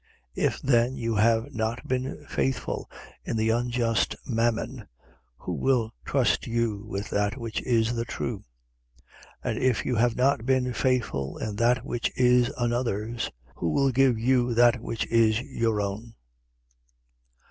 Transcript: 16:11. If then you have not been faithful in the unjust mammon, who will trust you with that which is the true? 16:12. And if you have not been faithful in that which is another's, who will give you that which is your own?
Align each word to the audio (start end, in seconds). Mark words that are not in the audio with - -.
16:11. 0.35 0.45
If 0.47 0.61
then 0.63 0.95
you 0.95 1.15
have 1.17 1.53
not 1.53 1.87
been 1.87 2.25
faithful 2.27 2.89
in 3.23 3.37
the 3.37 3.51
unjust 3.51 4.15
mammon, 4.25 4.87
who 5.37 5.53
will 5.53 5.91
trust 6.05 6.47
you 6.47 6.87
with 6.87 7.11
that 7.11 7.37
which 7.37 7.61
is 7.61 7.93
the 7.93 8.03
true? 8.03 8.43
16:12. 9.45 9.51
And 9.53 9.59
if 9.59 9.85
you 9.85 9.95
have 9.97 10.15
not 10.15 10.43
been 10.43 10.73
faithful 10.73 11.37
in 11.37 11.55
that 11.57 11.85
which 11.85 12.11
is 12.15 12.51
another's, 12.57 13.29
who 13.57 13.69
will 13.69 13.91
give 13.91 14.17
you 14.17 14.55
that 14.55 14.81
which 14.81 15.05
is 15.05 15.39
your 15.39 15.79
own? 15.79 16.15